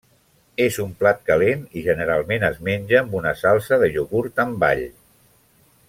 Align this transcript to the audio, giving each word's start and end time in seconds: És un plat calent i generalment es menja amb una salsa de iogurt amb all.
És 0.63 0.77
un 0.83 0.93
plat 1.01 1.19
calent 1.27 1.61
i 1.81 1.83
generalment 1.89 2.47
es 2.49 2.57
menja 2.69 2.99
amb 3.03 3.13
una 3.21 3.35
salsa 3.43 3.79
de 3.85 3.91
iogurt 3.97 4.43
amb 4.47 4.67
all. 4.71 4.83